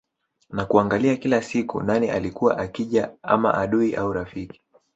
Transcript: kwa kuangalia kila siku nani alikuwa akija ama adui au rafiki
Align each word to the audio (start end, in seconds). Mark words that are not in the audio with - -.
kwa 0.49 0.65
kuangalia 0.65 1.15
kila 1.15 1.41
siku 1.41 1.81
nani 1.83 2.09
alikuwa 2.09 2.57
akija 2.57 3.11
ama 3.23 3.53
adui 3.53 3.95
au 3.95 4.13
rafiki 4.13 4.61